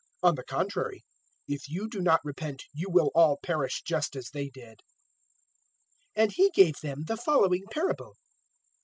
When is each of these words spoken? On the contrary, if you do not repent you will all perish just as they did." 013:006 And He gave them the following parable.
On 0.23 0.33
the 0.33 0.43
contrary, 0.43 1.03
if 1.47 1.69
you 1.69 1.87
do 1.87 2.01
not 2.01 2.21
repent 2.25 2.63
you 2.73 2.89
will 2.89 3.11
all 3.13 3.37
perish 3.43 3.83
just 3.85 4.15
as 4.15 4.31
they 4.31 4.49
did." 4.49 4.79
013:006 6.17 6.23
And 6.23 6.31
He 6.31 6.49
gave 6.55 6.77
them 6.81 7.03
the 7.05 7.17
following 7.17 7.65
parable. 7.69 8.15